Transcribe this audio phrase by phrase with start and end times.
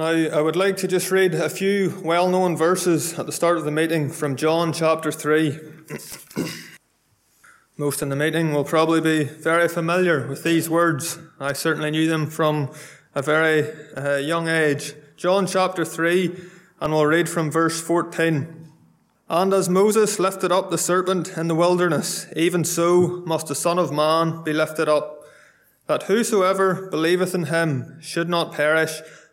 [0.00, 3.58] Now, I would like to just read a few well known verses at the start
[3.58, 5.58] of the meeting from John chapter 3.
[7.76, 11.18] Most in the meeting will probably be very familiar with these words.
[11.38, 12.70] I certainly knew them from
[13.14, 14.94] a very uh, young age.
[15.18, 16.34] John chapter 3,
[16.80, 18.70] and we'll read from verse 14.
[19.28, 23.78] And as Moses lifted up the serpent in the wilderness, even so must the Son
[23.78, 25.18] of Man be lifted up,
[25.88, 29.02] that whosoever believeth in him should not perish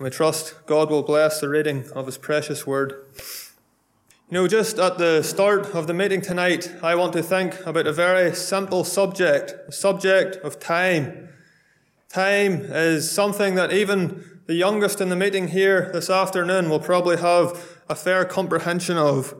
[0.00, 3.04] And we trust God will bless the reading of His precious word.
[4.30, 7.86] You know, just at the start of the meeting tonight, I want to think about
[7.86, 11.28] a very simple subject, the subject of time.
[12.08, 17.18] Time is something that even the youngest in the meeting here this afternoon will probably
[17.18, 19.34] have a fair comprehension of.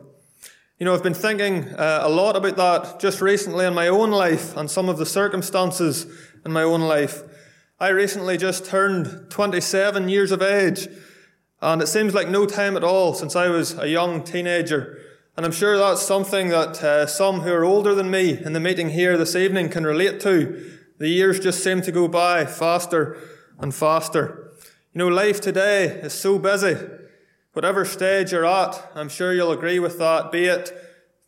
[0.77, 4.11] You know, I've been thinking uh, a lot about that just recently in my own
[4.11, 6.05] life and some of the circumstances
[6.45, 7.23] in my own life.
[7.81, 10.87] I recently just turned 27 years of age,
[11.63, 14.99] and it seems like no time at all since I was a young teenager.
[15.35, 18.59] And I'm sure that's something that uh, some who are older than me in the
[18.59, 20.77] meeting here this evening can relate to.
[20.99, 23.17] The years just seem to go by faster
[23.57, 24.51] and faster.
[24.93, 26.75] You know, life today is so busy.
[27.53, 30.71] Whatever stage you're at, I'm sure you'll agree with that, be it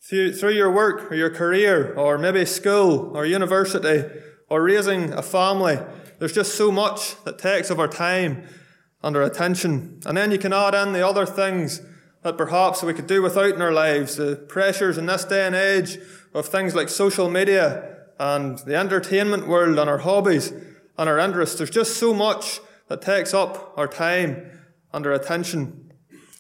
[0.02, 4.04] through, through your work or your career, or maybe school or university,
[4.50, 5.80] or raising a family.
[6.24, 8.48] There's just so much that takes of our time
[9.04, 10.00] and our attention.
[10.06, 11.82] And then you can add in the other things
[12.22, 14.16] that perhaps we could do without in our lives.
[14.16, 15.98] The pressures in this day and age
[16.34, 20.54] of things like social media and the entertainment world and our hobbies
[20.98, 21.58] and our interests.
[21.58, 24.50] There's just so much that takes up our time
[24.94, 25.92] and our attention.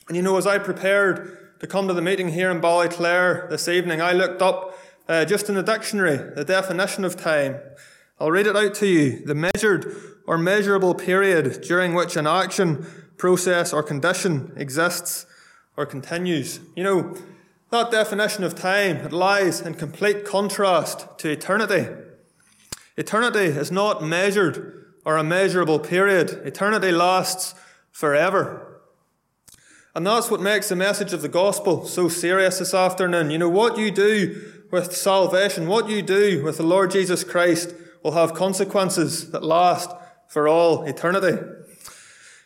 [0.07, 3.67] And you know, as I prepared to come to the meeting here in Ballyclare this
[3.67, 7.59] evening, I looked up uh, just in the dictionary the definition of time.
[8.19, 9.25] I'll read it out to you.
[9.25, 12.85] The measured or measurable period during which an action,
[13.17, 15.25] process, or condition exists
[15.75, 16.59] or continues.
[16.75, 17.17] You know,
[17.71, 21.87] that definition of time, lies in complete contrast to eternity.
[22.95, 26.29] Eternity is not measured or a measurable period.
[26.45, 27.55] Eternity lasts
[27.91, 28.81] forever.
[29.95, 33.29] And that's what makes the message of the gospel so serious this afternoon.
[33.29, 37.73] You know, what you do with salvation, what you do with the Lord Jesus Christ,
[38.03, 39.89] will have consequences that last
[40.27, 41.41] for all eternity.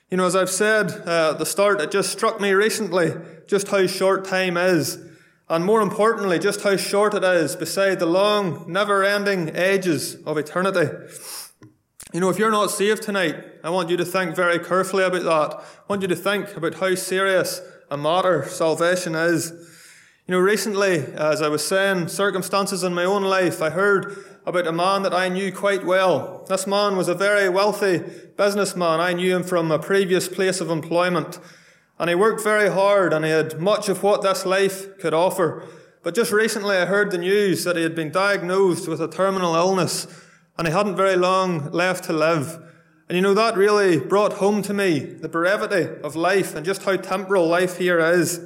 [0.10, 3.14] You know, as I've said uh, at the start, it just struck me recently
[3.48, 5.00] just how short time is,
[5.50, 10.38] and more importantly, just how short it is beside the long, never ending ages of
[10.38, 10.90] eternity.
[12.14, 15.24] You know, if you're not saved tonight, I want you to think very carefully about
[15.24, 15.58] that.
[15.60, 19.52] I want you to think about how serious a matter salvation is.
[20.28, 24.68] You know, recently, as I was saying, circumstances in my own life, I heard about
[24.68, 26.46] a man that I knew quite well.
[26.50, 28.00] This man was a very wealthy
[28.36, 29.00] businessman.
[29.00, 31.40] I knew him from a previous place of employment.
[31.98, 35.64] And he worked very hard and he had much of what this life could offer.
[36.04, 39.56] But just recently I heard the news that he had been diagnosed with a terminal
[39.56, 40.08] illness
[40.58, 42.62] and he hadn't very long left to live.
[43.08, 46.84] And you know, that really brought home to me the brevity of life and just
[46.84, 48.42] how temporal life here is.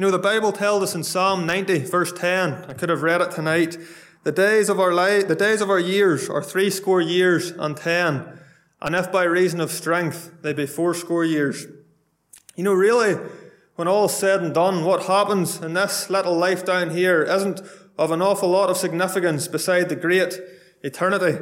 [0.00, 3.20] You know, the Bible tells us in Psalm 90, verse 10, I could have read
[3.20, 3.76] it tonight,
[4.24, 8.40] the days of our life, the days of our years are threescore years and ten,
[8.80, 11.66] and if by reason of strength they be fourscore years.
[12.56, 13.16] You know, really,
[13.76, 17.60] when all's said and done, what happens in this little life down here isn't
[17.98, 20.40] of an awful lot of significance beside the great
[20.82, 21.38] eternity.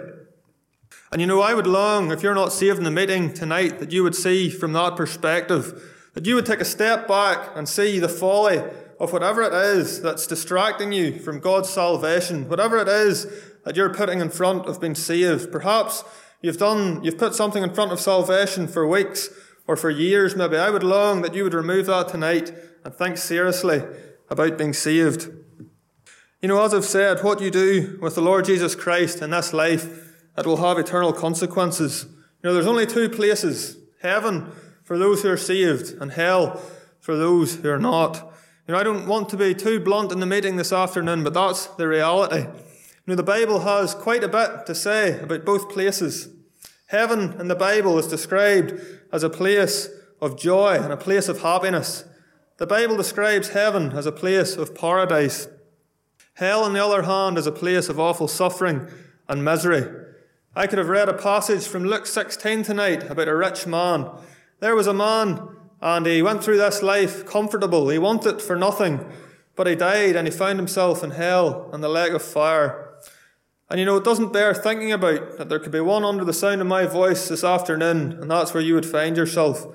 [1.12, 3.92] And you know, I would long, if you're not saved in the meeting tonight, that
[3.92, 8.00] you would see from that perspective, that you would take a step back and see
[8.00, 8.60] the folly
[8.98, 13.28] of whatever it is that's distracting you from God's salvation, whatever it is
[13.64, 15.52] that you're putting in front of being saved.
[15.52, 16.02] Perhaps
[16.42, 19.28] you've done, you've put something in front of salvation for weeks
[19.68, 20.56] or for years maybe.
[20.56, 22.52] I would long that you would remove that tonight
[22.84, 23.84] and think seriously
[24.28, 25.30] about being saved.
[26.42, 29.52] You know, as I've said, what you do with the Lord Jesus Christ in this
[29.52, 32.06] life, it will have eternal consequences.
[32.42, 33.76] You know, there's only two places.
[34.02, 34.50] Heaven
[34.88, 36.58] for those who are saved and hell
[36.98, 38.16] for those who are not.
[38.66, 41.34] You know, I don't want to be too blunt in the meeting this afternoon, but
[41.34, 42.44] that's the reality.
[42.44, 46.30] You know, the Bible has quite a bit to say about both places.
[46.86, 48.80] Heaven in the Bible is described
[49.12, 49.90] as a place
[50.22, 52.04] of joy and a place of happiness.
[52.56, 55.48] The Bible describes heaven as a place of paradise.
[56.32, 58.88] Hell, on the other hand, is a place of awful suffering
[59.28, 59.84] and misery.
[60.56, 64.10] I could have read a passage from Luke 16 tonight about a rich man.
[64.60, 65.40] There was a man,
[65.80, 67.88] and he went through this life comfortable.
[67.88, 69.06] He wanted for nothing,
[69.54, 72.94] but he died and he found himself in hell and the lake of fire.
[73.70, 76.32] And you know, it doesn't bear thinking about that there could be one under the
[76.32, 79.66] sound of my voice this afternoon, and that's where you would find yourself.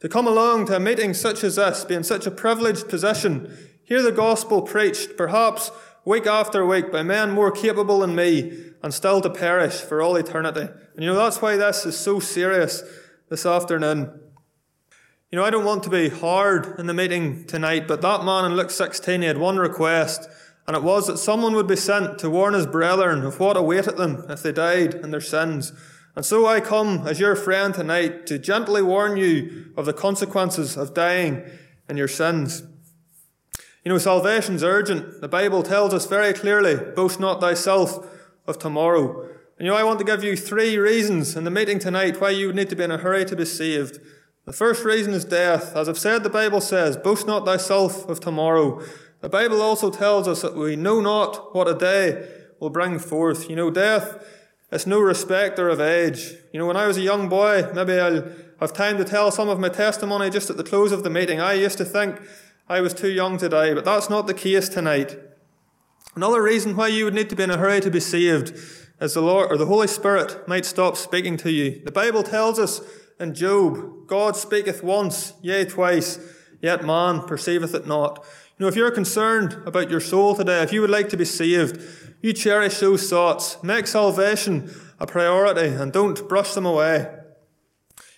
[0.00, 3.56] To come along to a meeting such as this, be in such a privileged position,
[3.84, 5.70] hear the gospel preached, perhaps
[6.04, 10.16] week after week, by men more capable than me, and still to perish for all
[10.16, 10.62] eternity.
[10.94, 12.82] And you know, that's why this is so serious
[13.28, 14.18] this afternoon.
[15.32, 18.44] You know, I don't want to be hard in the meeting tonight, but that man
[18.44, 20.28] in Luke 16, he had one request
[20.66, 23.96] and it was that someone would be sent to warn his brethren of what awaited
[23.96, 25.72] them if they died in their sins.
[26.14, 30.76] And so I come as your friend tonight to gently warn you of the consequences
[30.76, 31.42] of dying
[31.88, 32.62] in your sins.
[33.86, 35.22] You know, salvation's urgent.
[35.22, 38.06] The Bible tells us very clearly, boast not thyself
[38.46, 39.22] of tomorrow.
[39.58, 42.30] And you know, I want to give you three reasons in the meeting tonight why
[42.30, 43.98] you need to be in a hurry to be saved.
[44.44, 45.76] The first reason is death.
[45.76, 48.82] As I've said, the Bible says, boast not thyself of tomorrow.
[49.20, 52.28] The Bible also tells us that we know not what a day
[52.58, 53.48] will bring forth.
[53.48, 54.24] You know, death
[54.72, 56.32] is no respecter of age.
[56.52, 58.24] You know, when I was a young boy, maybe I'll
[58.58, 61.40] have time to tell some of my testimony just at the close of the meeting.
[61.40, 62.20] I used to think
[62.68, 65.18] I was too young to die, but that's not the case tonight.
[66.16, 68.58] Another reason why you would need to be in a hurry to be saved
[69.00, 71.80] is the Lord or the Holy Spirit might stop speaking to you.
[71.84, 72.80] The Bible tells us
[73.22, 76.18] in Job, God speaketh once, yea twice,
[76.60, 78.18] yet man perceiveth it not.
[78.58, 81.24] You know, if you're concerned about your soul today, if you would like to be
[81.24, 81.80] saved,
[82.20, 83.62] you cherish those thoughts.
[83.62, 87.08] Make salvation a priority and don't brush them away.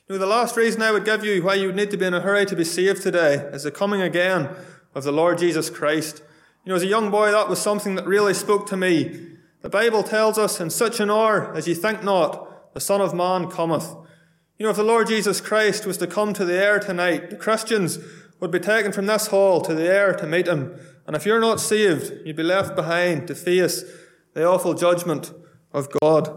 [0.09, 2.15] You know, the last reason I would give you why you need to be in
[2.15, 4.49] a hurry to be saved today is the coming again
[4.95, 6.23] of the Lord Jesus Christ.
[6.65, 9.37] You know, as a young boy, that was something that really spoke to me.
[9.61, 13.15] The Bible tells us, in such an hour as ye think not, the Son of
[13.15, 13.95] Man cometh.
[14.57, 17.37] You know, if the Lord Jesus Christ was to come to the air tonight, the
[17.37, 17.99] Christians
[18.39, 20.79] would be taken from this hall to the air to meet him.
[21.07, 23.83] And if you're not saved, you'd be left behind to face
[24.33, 25.33] the awful judgment
[25.73, 26.29] of God.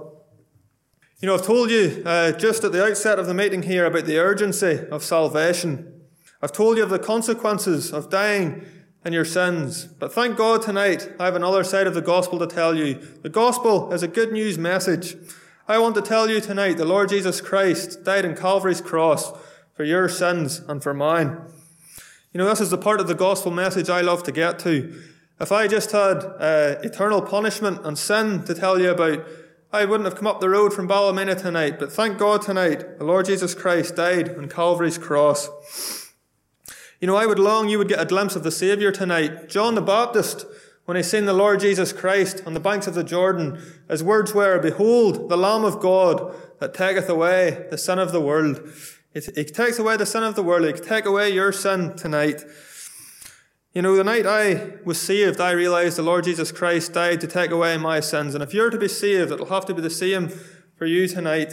[1.19, 4.05] You know, I've told you uh, just at the outset of the meeting here about
[4.05, 6.01] the urgency of salvation.
[6.41, 8.65] I've told you of the consequences of dying
[9.05, 9.85] in your sins.
[9.85, 12.95] But thank God tonight I have another side of the gospel to tell you.
[13.21, 15.15] The gospel is a good news message.
[15.69, 19.33] I want to tell you tonight the Lord Jesus Christ died on Calvary's cross
[19.73, 21.41] for your sins and for mine.
[22.31, 24.97] You know, this is the part of the gospel message I love to get to.
[25.41, 29.25] If I just had uh, eternal punishment and sin to tell you about,
[29.73, 31.79] I wouldn't have come up the road from Ballymena tonight.
[31.79, 36.13] But thank God tonight, the Lord Jesus Christ died on Calvary's cross.
[37.01, 39.49] You know, I would long you would get a glimpse of the Saviour tonight.
[39.49, 40.45] John the Baptist,
[40.87, 44.33] when he seen the Lord Jesus Christ on the banks of the Jordan, his words
[44.33, 48.61] were, Behold, the Lamb of God that taketh away the sin of the world.
[49.13, 50.65] He takes away the sin of the world.
[50.65, 52.41] He take away your sin tonight.
[53.73, 57.27] You know, the night I was saved, I realized the Lord Jesus Christ died to
[57.27, 58.33] take away my sins.
[58.33, 60.29] And if you're to be saved, it'll have to be the same
[60.77, 61.51] for you tonight.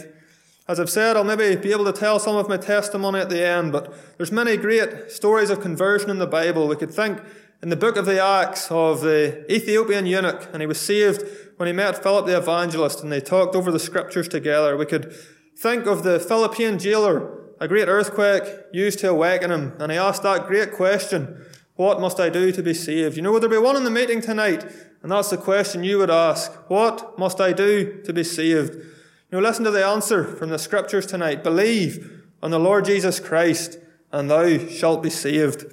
[0.65, 3.45] As I've said, I'll maybe be able to tell some of my testimony at the
[3.45, 6.69] end, but there's many great stories of conversion in the Bible.
[6.69, 7.19] We could think
[7.61, 11.23] in the book of the Acts of the Ethiopian eunuch, and he was saved
[11.57, 14.77] when he met Philip the evangelist, and they talked over the scriptures together.
[14.77, 15.13] We could
[15.57, 18.43] think of the Philippian jailer a great earthquake
[18.73, 21.45] used to awaken him, and he asked that great question
[21.75, 23.15] What must I do to be saved?
[23.15, 24.65] You know, would there be one in the meeting tonight?
[25.01, 28.75] And that's the question you would ask What must I do to be saved?
[28.75, 28.83] You
[29.31, 33.77] know, listen to the answer from the scriptures tonight Believe on the Lord Jesus Christ,
[34.11, 35.65] and thou shalt be saved.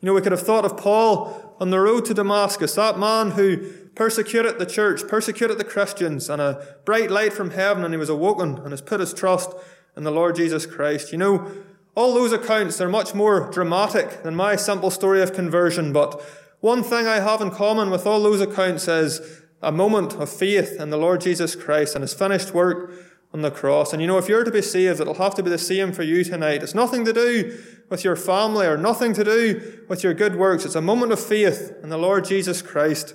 [0.00, 3.32] You know, we could have thought of Paul on the road to Damascus, that man
[3.32, 7.98] who persecuted the church, persecuted the Christians, and a bright light from heaven, and he
[7.98, 9.52] was awoken and has put his trust
[9.96, 11.10] in the Lord Jesus Christ.
[11.10, 11.50] You know,
[11.96, 16.22] all those accounts are much more dramatic than my simple story of conversion, but
[16.60, 20.78] one thing I have in common with all those accounts is a moment of faith
[20.78, 22.92] in the Lord Jesus Christ and his finished work
[23.32, 23.92] on the cross.
[23.92, 26.02] And you know, if you're to be saved, it'll have to be the same for
[26.02, 26.62] you tonight.
[26.62, 27.58] It's nothing to do
[27.90, 30.64] with your family or nothing to do with your good works.
[30.64, 33.14] It's a moment of faith in the Lord Jesus Christ.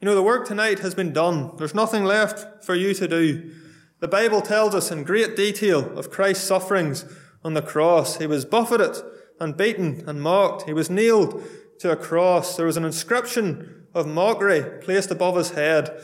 [0.00, 1.56] You know, the work tonight has been done.
[1.56, 3.52] There's nothing left for you to do.
[4.00, 7.04] The Bible tells us in great detail of Christ's sufferings
[7.42, 8.18] on the cross.
[8.18, 8.96] He was buffeted
[9.40, 10.64] and beaten and mocked.
[10.64, 11.42] He was nailed
[11.80, 12.56] to a cross.
[12.56, 16.00] There was an inscription of mockery placed above his head.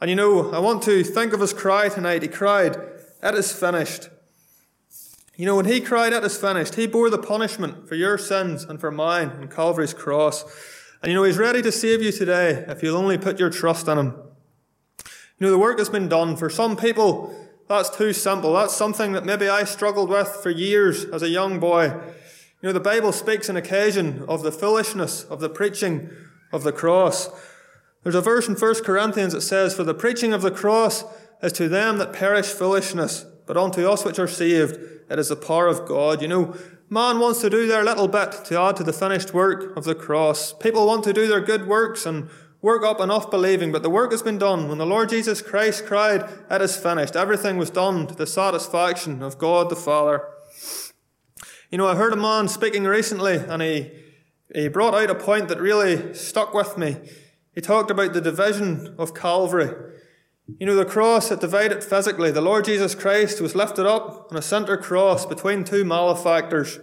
[0.00, 2.22] And you know, I want to think of his cry tonight.
[2.22, 2.76] He cried,
[3.22, 4.08] It is finished.
[5.36, 8.64] You know, when he cried, It is finished, he bore the punishment for your sins
[8.64, 10.44] and for mine on Calvary's cross.
[11.02, 13.88] And you know, he's ready to save you today if you'll only put your trust
[13.88, 14.14] in him.
[15.38, 16.36] You know, the work has been done.
[16.36, 17.34] For some people,
[17.68, 18.54] that's too simple.
[18.54, 21.86] That's something that maybe I struggled with for years as a young boy.
[21.86, 26.10] You know, the Bible speaks on occasion of the foolishness of the preaching
[26.52, 27.28] of the cross.
[28.06, 31.02] There's a verse in 1 Corinthians that says, For the preaching of the cross
[31.42, 34.78] is to them that perish foolishness, but unto us which are saved,
[35.10, 36.22] it is the power of God.
[36.22, 36.56] You know,
[36.88, 39.96] man wants to do their little bit to add to the finished work of the
[39.96, 40.52] cross.
[40.52, 42.28] People want to do their good works and
[42.62, 44.68] work up enough believing, but the work has been done.
[44.68, 49.20] When the Lord Jesus Christ cried, It is finished, everything was done to the satisfaction
[49.20, 50.22] of God the Father.
[51.72, 53.90] You know, I heard a man speaking recently, and he,
[54.54, 56.98] he brought out a point that really stuck with me.
[57.56, 59.74] He talked about the division of Calvary.
[60.58, 62.30] You know, the cross, that divided physically.
[62.30, 66.78] The Lord Jesus Christ was lifted up on a centre cross between two malefactors.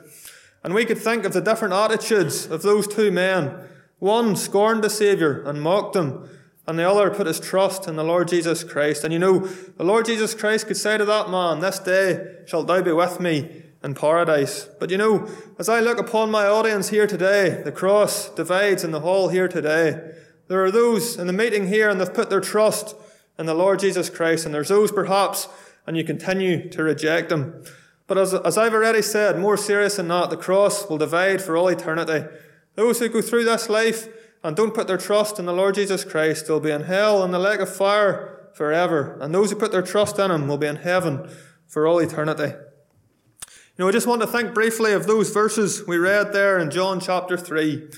[0.63, 3.55] And we could think of the different attitudes of those two men.
[3.99, 6.27] One scorned the Saviour and mocked him,
[6.65, 9.03] and the other put his trust in the Lord Jesus Christ.
[9.03, 9.39] And you know,
[9.77, 13.19] the Lord Jesus Christ could say to that man, This day shalt thou be with
[13.19, 14.67] me in paradise.
[14.79, 18.89] But you know, as I look upon my audience here today, the cross divides in
[18.89, 20.15] the hall here today.
[20.53, 22.95] There are those in the meeting here and they've put their trust
[23.39, 25.47] in the Lord Jesus Christ, and there's those perhaps,
[25.87, 27.63] and you continue to reject them.
[28.05, 31.57] But as, as I've already said, more serious than that, the cross will divide for
[31.57, 32.27] all eternity.
[32.75, 34.07] Those who go through this life
[34.43, 37.31] and don't put their trust in the Lord Jesus Christ will be in hell in
[37.31, 39.17] the lake of fire forever.
[39.21, 41.31] And those who put their trust in Him will be in heaven
[41.65, 42.53] for all eternity.
[42.53, 46.69] You know, I just want to think briefly of those verses we read there in
[46.69, 47.89] John chapter 3.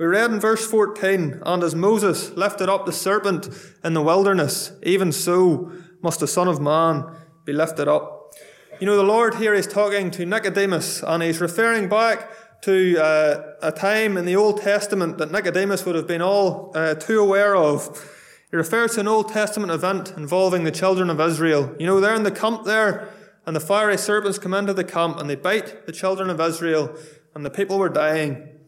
[0.00, 3.50] We read in verse 14, And as Moses lifted up the serpent
[3.84, 7.04] in the wilderness, even so must the Son of Man
[7.44, 8.32] be lifted up.
[8.80, 12.30] You know, the Lord here is talking to Nicodemus, and he's referring back
[12.62, 16.94] to uh, a time in the Old Testament that Nicodemus would have been all uh,
[16.94, 18.10] too aware of.
[18.50, 21.76] He refers to an Old Testament event involving the children of Israel.
[21.78, 23.10] You know, they're in the camp there,
[23.44, 26.96] and the fiery serpents come into the camp, and they bite the children of Israel,
[27.34, 28.59] and the people were dying.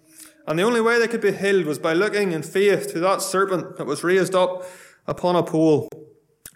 [0.47, 3.23] And the only way they could be healed was by looking in faith to that
[3.23, 4.65] serpent that was raised up
[5.07, 5.89] upon a pole.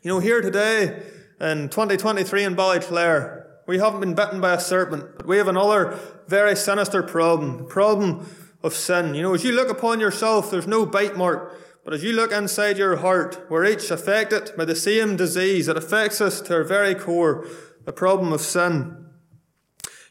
[0.02, 1.02] You know, here today
[1.40, 5.98] in 2023 in Ballyclare, we haven't been bitten by a serpent, but we have another
[6.28, 8.26] very sinister problem, the problem
[8.62, 9.14] of sin.
[9.14, 12.32] You know, as you look upon yourself, there's no bite mark, but as you look
[12.32, 16.64] inside your heart, we're each affected by the same disease that affects us to our
[16.64, 17.46] very core,
[17.84, 19.06] the problem of sin.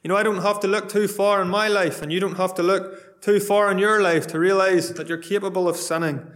[0.03, 2.37] You know, I don't have to look too far in my life, and you don't
[2.37, 6.29] have to look too far in your life to realize that you're capable of sinning.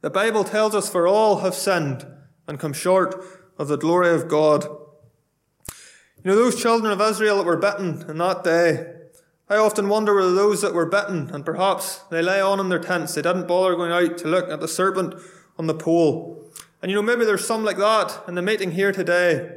[0.00, 2.06] The Bible tells us for all have sinned
[2.46, 3.24] and come short
[3.58, 4.64] of the glory of God.
[6.24, 8.92] You know, those children of Israel that were bitten in that day,
[9.48, 12.78] I often wonder whether those that were bitten and perhaps they lay on in their
[12.78, 15.14] tents, they didn't bother going out to look at the serpent
[15.58, 16.50] on the pole.
[16.80, 19.50] And you know, maybe there's some like that in the meeting here today.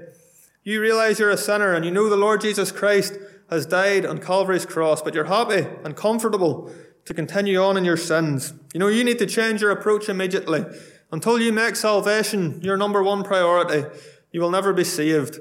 [0.64, 3.18] You realize you're a sinner and you know the Lord Jesus Christ
[3.50, 6.72] has died on Calvary's cross, but you're happy and comfortable
[7.06, 8.54] to continue on in your sins.
[8.74, 10.66] You know, you need to change your approach immediately.
[11.12, 13.88] Until you make salvation your number one priority,
[14.32, 15.40] you will never be saved.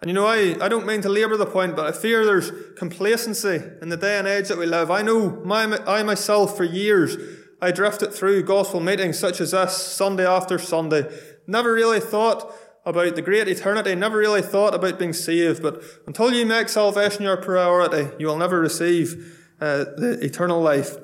[0.00, 2.52] And you know, I, I don't mean to labour the point, but I fear there's
[2.76, 4.90] complacency in the day and age that we live.
[4.90, 7.16] I know my, I myself for years,
[7.60, 11.04] I drifted through gospel meetings such as this, Sunday after Sunday.
[11.46, 12.54] Never really thought
[12.84, 17.24] about the great eternity, never really thought about being saved, but until you make salvation
[17.24, 20.96] your priority, you will never receive uh, the eternal life.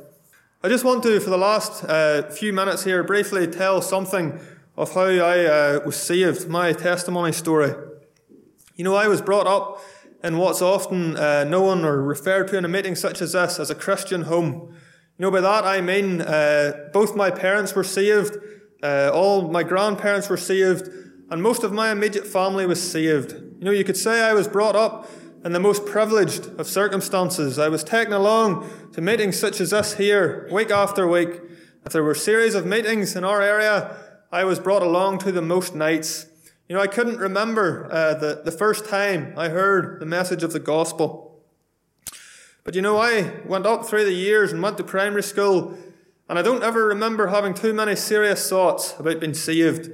[0.63, 4.41] I just want to, for the last uh, few minutes here, briefly tell something
[4.77, 7.75] of how I uh, was saved, my testimony story.
[8.75, 9.81] You know, I was brought up
[10.25, 13.71] in what's often uh, known or referred to in a meeting such as this as
[13.71, 14.75] a Christian home.
[15.19, 18.37] You know, by that I mean uh, both my parents were saved,
[18.83, 20.89] uh, all my grandparents were saved,
[21.31, 23.33] and most of my immediate family was saved.
[23.33, 25.09] You know, you could say I was brought up
[25.45, 27.59] in the most privileged of circumstances.
[27.59, 31.41] I was taken along to meetings such as this here, week after week.
[31.85, 33.97] If there were series of meetings in our area,
[34.33, 36.27] I was brought along to them most nights.
[36.69, 40.53] You know, I couldn't remember uh, the, the first time I heard the message of
[40.53, 41.45] the gospel.
[42.65, 45.79] But you know, I went up through the years and went to primary school,
[46.29, 49.89] and I don't ever remember having too many serious thoughts about being saved.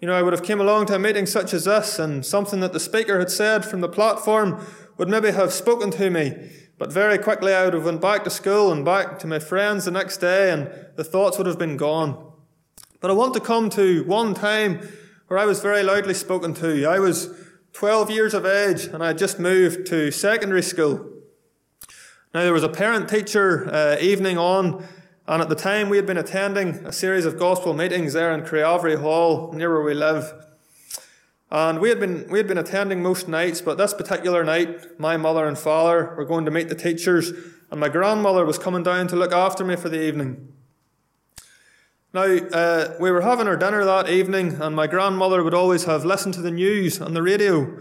[0.00, 2.60] You know, I would have came along to a meeting such as this, and something
[2.60, 4.64] that the speaker had said from the platform
[4.96, 6.50] would maybe have spoken to me.
[6.78, 9.84] But very quickly I would have went back to school and back to my friends
[9.84, 12.32] the next day, and the thoughts would have been gone.
[13.00, 14.88] But I want to come to one time
[15.28, 16.86] where I was very loudly spoken to.
[16.86, 17.28] I was
[17.72, 21.08] 12 years of age and I had just moved to secondary school.
[22.34, 24.86] Now, there was a parent teacher uh, evening on,
[25.30, 28.42] and at the time we had been attending a series of gospel meetings there in
[28.42, 30.32] Creavery Hall, near where we live.
[31.52, 35.16] And we had been we had been attending most nights, but this particular night, my
[35.16, 37.32] mother and father were going to meet the teachers,
[37.70, 40.52] and my grandmother was coming down to look after me for the evening.
[42.12, 46.04] Now, uh, we were having our dinner that evening, and my grandmother would always have
[46.04, 47.78] listened to the news on the radio.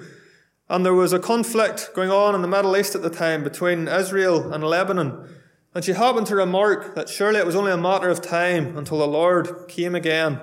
[0.70, 3.88] And there was a conflict going on in the Middle East at the time between
[3.88, 5.28] Israel and Lebanon.
[5.76, 8.98] And she happened to remark that surely it was only a matter of time until
[8.98, 10.42] the Lord came again.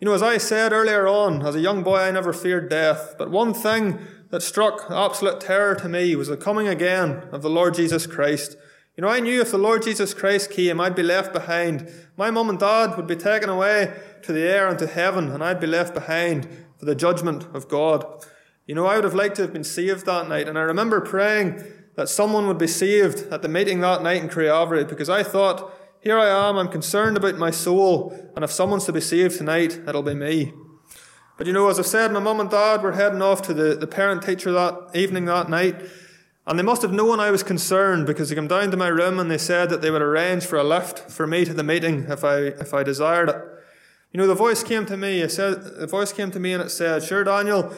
[0.00, 3.14] You know, as I said earlier on, as a young boy, I never feared death.
[3.16, 7.50] But one thing that struck absolute terror to me was the coming again of the
[7.50, 8.56] Lord Jesus Christ.
[8.96, 11.92] You know, I knew if the Lord Jesus Christ came, I'd be left behind.
[12.16, 15.44] My mum and dad would be taken away to the air and to heaven, and
[15.44, 18.04] I'd be left behind for the judgment of God.
[18.66, 21.00] You know, I would have liked to have been saved that night, and I remember
[21.00, 21.62] praying
[22.00, 25.70] that someone would be saved at the meeting that night in Creavery because I thought,
[26.00, 29.78] here I am, I'm concerned about my soul, and if someone's to be saved tonight,
[29.86, 30.54] it'll be me.
[31.36, 33.74] But you know, as I said, my mum and dad were heading off to the,
[33.74, 35.76] the parent teacher that evening that night,
[36.46, 39.18] and they must have known I was concerned because they came down to my room
[39.18, 42.06] and they said that they would arrange for a lift for me to the meeting
[42.08, 43.44] if I if I desired it.
[44.10, 45.20] You know, the voice came to me.
[45.20, 47.74] It said the voice came to me and it said, "Sure, Daniel,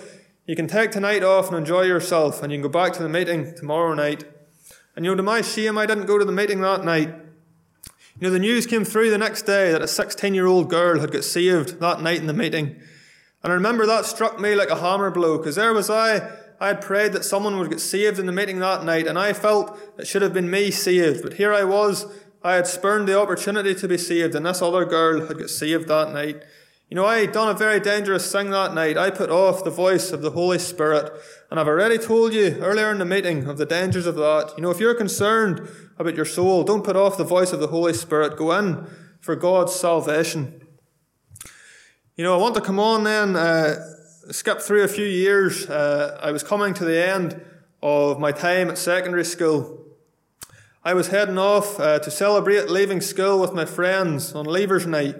[0.46, 3.08] you can take tonight off and enjoy yourself, and you can go back to the
[3.08, 4.24] meeting tomorrow night.
[4.96, 7.08] And you know, to my shame, I didn't go to the meeting that night.
[8.18, 11.00] You know, the news came through the next day that a 16 year old girl
[11.00, 12.80] had got saved that night in the meeting.
[13.42, 16.30] And I remember that struck me like a hammer blow, because there was I,
[16.60, 19.32] I had prayed that someone would get saved in the meeting that night, and I
[19.32, 21.22] felt it should have been me saved.
[21.22, 22.06] But here I was,
[22.42, 25.88] I had spurned the opportunity to be saved, and this other girl had got saved
[25.88, 26.42] that night.
[26.92, 28.98] You know, I done a very dangerous thing that night.
[28.98, 31.10] I put off the voice of the Holy Spirit.
[31.50, 34.52] And I've already told you earlier in the meeting of the dangers of that.
[34.58, 37.68] You know, if you're concerned about your soul, don't put off the voice of the
[37.68, 38.36] Holy Spirit.
[38.36, 38.86] Go in
[39.22, 40.66] for God's salvation.
[42.16, 43.76] You know, I want to come on then, uh,
[44.30, 45.70] skip through a few years.
[45.70, 47.40] Uh, I was coming to the end
[47.82, 49.82] of my time at secondary school.
[50.84, 55.16] I was heading off uh, to celebrate leaving school with my friends on leavers night.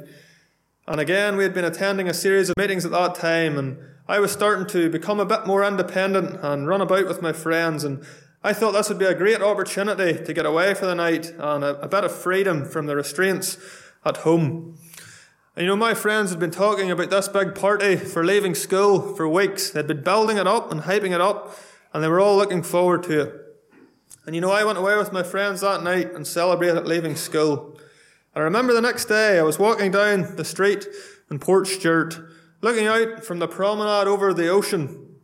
[0.92, 4.20] And again, we had been attending a series of meetings at that time, and I
[4.20, 7.82] was starting to become a bit more independent and run about with my friends.
[7.82, 8.04] And
[8.44, 11.64] I thought this would be a great opportunity to get away for the night and
[11.64, 13.56] a, a bit of freedom from the restraints
[14.04, 14.76] at home.
[15.56, 19.14] And you know, my friends had been talking about this big party for leaving school
[19.16, 19.70] for weeks.
[19.70, 21.56] They'd been building it up and hyping it up,
[21.94, 23.34] and they were all looking forward to it.
[24.26, 27.78] And you know, I went away with my friends that night and celebrated leaving school.
[28.34, 30.86] I remember the next day I was walking down the street
[31.30, 32.30] in Port Portstewart,
[32.62, 35.16] looking out from the promenade over the ocean.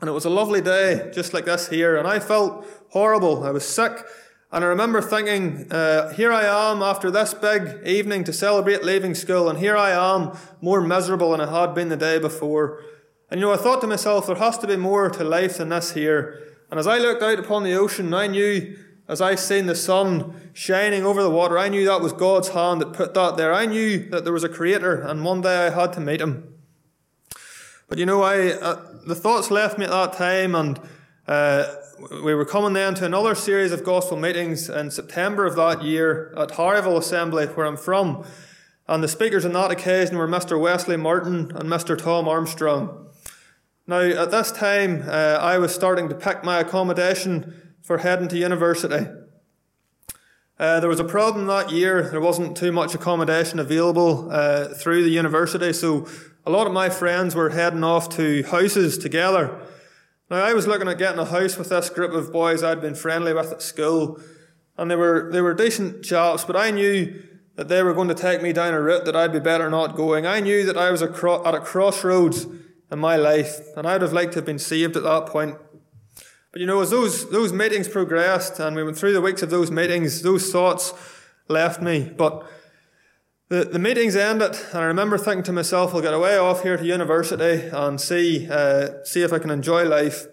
[0.00, 1.96] And it was a lovely day, just like this here.
[1.96, 3.44] And I felt horrible.
[3.44, 3.92] I was sick.
[4.50, 9.14] And I remember thinking, uh, here I am after this big evening to celebrate leaving
[9.14, 9.48] school.
[9.48, 12.82] And here I am more miserable than I had been the day before.
[13.30, 15.68] And you know, I thought to myself, there has to be more to life than
[15.68, 16.42] this here.
[16.70, 18.76] And as I looked out upon the ocean, I knew
[19.08, 22.80] as I seen the sun shining over the water, I knew that was God's hand
[22.80, 23.52] that put that there.
[23.52, 26.52] I knew that there was a creator, and one day I had to meet him.
[27.88, 30.80] But you know, I uh, the thoughts left me at that time, and
[31.28, 31.72] uh,
[32.24, 36.34] we were coming then to another series of gospel meetings in September of that year
[36.36, 38.24] at Harryville Assembly, where I'm from.
[38.88, 40.60] And the speakers on that occasion were Mr.
[40.60, 41.96] Wesley Martin and Mr.
[41.96, 43.08] Tom Armstrong.
[43.86, 48.36] Now, at this time, uh, I was starting to pick my accommodation for heading to
[48.36, 49.06] university.
[50.58, 52.10] Uh, there was a problem that year.
[52.10, 56.04] There wasn't too much accommodation available uh, through the university, so
[56.44, 59.56] a lot of my friends were heading off to houses together.
[60.28, 62.96] Now, I was looking at getting a house with this group of boys I'd been
[62.96, 64.20] friendly with at school,
[64.76, 67.22] and they were they were decent chaps, but I knew
[67.54, 69.94] that they were going to take me down a route that I'd be better not
[69.94, 70.26] going.
[70.26, 72.48] I knew that I was at a crossroads
[72.90, 75.56] in my life, and I'd have liked to have been saved at that point.
[76.56, 79.50] But you know, as those, those meetings progressed and we went through the weeks of
[79.50, 80.94] those meetings, those thoughts
[81.48, 82.10] left me.
[82.16, 82.48] But
[83.50, 86.78] the, the meetings ended, and I remember thinking to myself, I'll get away off here
[86.78, 90.28] to university and see, uh, see if I can enjoy life.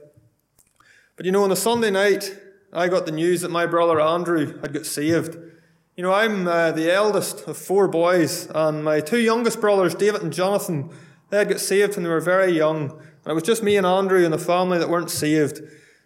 [1.18, 2.34] But you know, on a Sunday night,
[2.72, 5.36] I got the news that my brother Andrew had got saved.
[5.98, 10.22] You know, I'm uh, the eldest of four boys, and my two youngest brothers, David
[10.22, 10.90] and Jonathan,
[11.32, 12.92] they had got saved when they were very young.
[12.92, 15.60] And it was just me and Andrew and the family that weren't saved.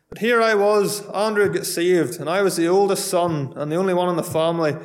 [0.10, 3.76] But here I was, Andrew got saved, and I was the oldest son and the
[3.76, 4.76] only one in the family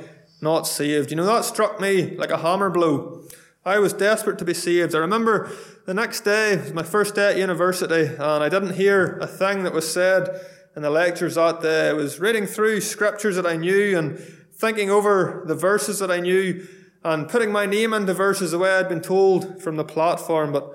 [0.41, 1.11] not saved.
[1.11, 3.23] You know, that struck me like a hammer blow.
[3.65, 4.95] I was desperate to be saved.
[4.95, 5.53] I remember
[5.87, 9.27] the next day, it was my first day at university, and I didn't hear a
[9.27, 10.29] thing that was said
[10.75, 11.91] in the lectures that day.
[11.91, 14.19] I was reading through scriptures that I knew and
[14.53, 16.67] thinking over the verses that I knew
[17.05, 20.53] and putting my name into verses the way I'd been told from the platform.
[20.53, 20.69] But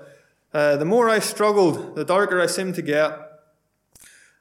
[0.54, 3.27] uh, the more I struggled, the darker I seemed to get.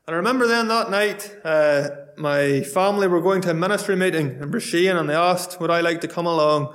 [0.08, 4.40] And I remember then that night, uh, my family were going to a ministry meeting
[4.42, 6.74] in Brisbane and they asked would I like to come along.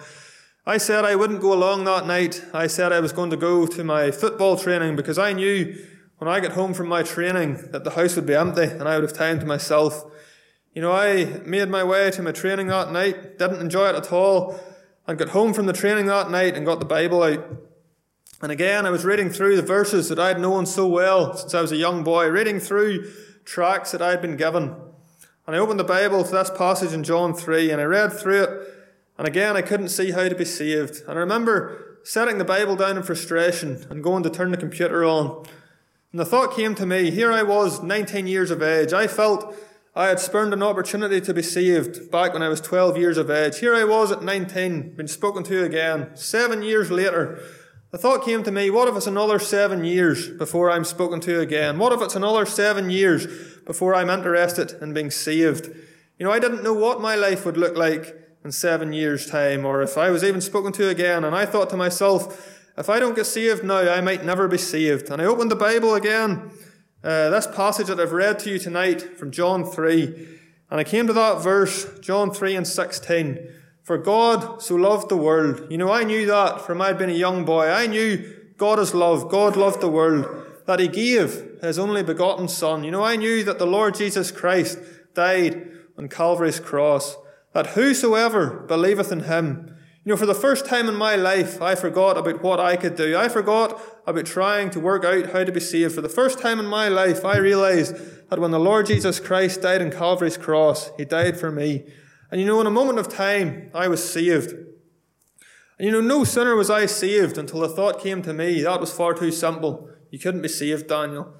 [0.67, 2.45] I said I wouldn't go along that night.
[2.53, 5.75] I said I was going to go to my football training because I knew
[6.19, 8.97] when I got home from my training that the house would be empty and I
[8.97, 10.05] would have time to myself.
[10.75, 14.13] You know, I made my way to my training that night, didn't enjoy it at
[14.13, 14.61] all,
[15.07, 17.43] and got home from the training that night and got the Bible out.
[18.43, 21.61] And again, I was reading through the verses that I'd known so well since I
[21.61, 23.11] was a young boy, reading through
[23.45, 24.75] tracts that I'd been given.
[25.47, 28.43] And I opened the Bible to this passage in John 3 and I read through
[28.43, 28.73] it
[29.19, 31.03] and again, I couldn't see how to be saved.
[31.03, 35.05] And I remember setting the Bible down in frustration and going to turn the computer
[35.05, 35.47] on.
[36.11, 38.93] And the thought came to me here I was, 19 years of age.
[38.93, 39.55] I felt
[39.95, 43.31] I had spurned an opportunity to be saved back when I was 12 years of
[43.31, 43.59] age.
[43.59, 46.11] Here I was at 19, been spoken to again.
[46.17, 47.41] Seven years later,
[47.93, 51.41] the thought came to me, what if it's another seven years before I'm spoken to
[51.41, 51.79] again?
[51.79, 53.27] What if it's another seven years
[53.67, 55.67] before I'm interested in being saved?
[56.19, 59.67] You know, I didn't know what my life would look like in seven years' time,
[59.67, 62.99] or if I was even spoken to again, and I thought to myself, if I
[62.99, 65.11] don't get saved now, I might never be saved.
[65.11, 66.51] And I opened the Bible again,
[67.05, 70.29] uh, this passage that I've read to you tonight from John 3,
[70.71, 73.62] and I came to that verse, John 3 and 16.
[73.83, 75.67] For God so loved the world.
[75.71, 77.69] You know, I knew that from I'd been a young boy.
[77.69, 79.29] I knew God is love.
[79.29, 80.27] God loved the world.
[80.67, 82.85] That He gave His only begotten Son.
[82.85, 84.79] You know, I knew that the Lord Jesus Christ
[85.15, 87.17] died on Calvary's cross
[87.53, 91.77] that whosoever believeth in him, you know, for the first time in my life, I
[91.77, 93.17] forgot about what I could do.
[93.17, 95.95] I forgot about trying to work out how to be saved.
[95.95, 97.95] For the first time in my life, I realized
[98.29, 101.85] that when the Lord Jesus Christ died on Calvary's cross, He died for me.
[102.33, 104.53] And you know, in a moment of time, I was saved.
[104.53, 108.81] And you know, no sooner was I saved until the thought came to me, that
[108.81, 109.91] was far too simple.
[110.11, 111.35] You couldn't be saved, Daniel.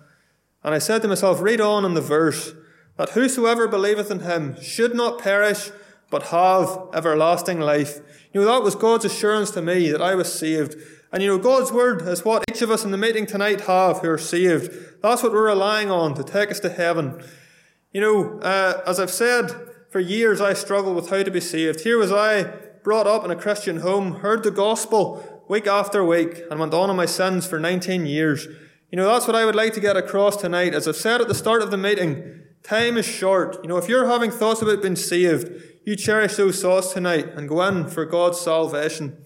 [0.63, 2.53] And I said to myself, read on in the verse,
[2.99, 5.71] that whosoever believeth in him should not perish,
[6.11, 8.01] but have everlasting life.
[8.35, 10.77] You know, that was God's assurance to me that I was saved.
[11.11, 14.01] And you know, God's word is what each of us in the meeting tonight have
[14.01, 15.01] who are saved.
[15.01, 17.25] That's what we're relying on to take us to heaven.
[17.93, 21.81] You know, uh, as I've said, for years I struggled with how to be saved.
[21.81, 22.45] Here was I,
[22.83, 26.89] brought up in a Christian home, heard the gospel week after week, and went on
[26.89, 28.47] in my sins for 19 years.
[28.91, 30.73] You know, that's what I would like to get across tonight.
[30.73, 33.59] As I've said at the start of the meeting, time is short.
[33.63, 35.53] You know, if you're having thoughts about being saved,
[35.85, 39.23] you cherish those thoughts tonight and go in for God's salvation.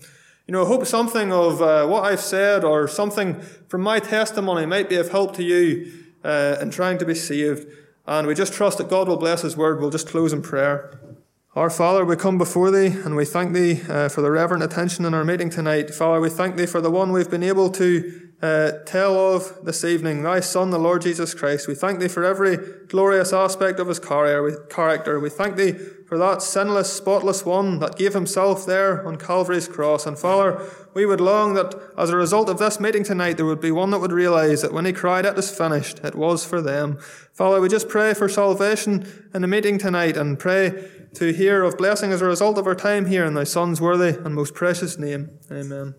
[0.49, 4.67] You know, I hope something of uh, what I've said or something from my testimony
[4.67, 5.93] might be of help to you
[6.25, 7.69] uh, in trying to be saved.
[8.07, 9.81] And we just trust that God will bless His word.
[9.81, 11.01] We'll just close in prayer.
[11.55, 15.05] Our Father, we come before Thee and we thank Thee uh, for the reverent attention
[15.05, 15.91] in our meeting tonight.
[15.91, 19.85] Father, we thank Thee for the one we've been able to uh, tell of this
[19.85, 21.67] evening, thy Son, the Lord Jesus Christ.
[21.67, 25.19] We thank thee for every glorious aspect of his character.
[25.19, 25.73] We thank thee
[26.07, 30.07] for that sinless, spotless one that gave himself there on Calvary's cross.
[30.07, 30.63] And Father,
[30.97, 33.91] we would long that as a result of this meeting tonight, there would be one
[33.91, 36.97] that would realize that when he cried, It is finished, it was for them.
[37.35, 41.77] Father, we just pray for salvation in the meeting tonight and pray to hear of
[41.77, 44.97] blessing as a result of our time here in thy Son's worthy and most precious
[44.97, 45.39] name.
[45.53, 45.97] Amen.